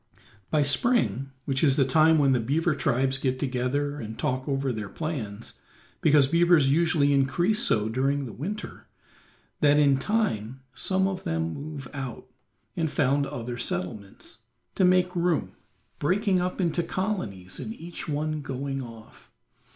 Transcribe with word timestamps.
By 0.49 0.63
spring, 0.63 1.29
which 1.45 1.63
is 1.63 1.75
the 1.75 1.85
time 1.85 2.17
when 2.17 2.31
the 2.31 2.39
beaver 2.39 2.73
tribes 2.73 3.19
get 3.19 3.37
together 3.37 3.99
and 3.99 4.17
talk 4.17 4.47
over 4.49 4.73
their 4.73 4.89
plans, 4.89 5.53
because 6.01 6.27
beavers 6.27 6.71
usually 6.71 7.13
increase 7.13 7.59
so 7.63 7.87
during 7.87 8.25
winter, 8.39 8.87
that 9.59 9.77
in 9.77 9.97
time 9.99 10.61
some 10.73 11.07
of 11.07 11.23
them 11.23 11.53
move 11.53 11.87
out, 11.93 12.25
and 12.75 12.89
found 12.89 13.27
other 13.27 13.59
settlements, 13.59 14.39
to 14.73 14.83
make 14.83 15.15
room, 15.15 15.51
breaking 15.99 16.41
up 16.41 16.59
into 16.59 16.81
colonies 16.81 17.59
and 17.59 17.75
each 17.75 18.09
one 18.09 18.41
going 18.41 18.81
off. 18.81 19.29